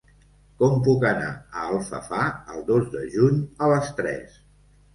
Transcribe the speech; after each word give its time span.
Com 0.61 0.71
puc 0.87 1.05
anar 1.09 1.27
a 1.35 1.67
Alfafar 1.75 2.23
el 2.55 2.65
dos 2.73 2.89
de 2.97 3.07
juny 3.15 3.39
a 3.65 3.71
les 3.77 3.95
tres? 4.03 4.45